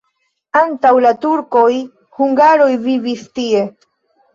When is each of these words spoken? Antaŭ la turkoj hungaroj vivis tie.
Antaŭ 0.61 0.93
la 1.07 1.11
turkoj 1.27 1.67
hungaroj 2.23 2.71
vivis 2.91 3.27
tie. 3.41 3.67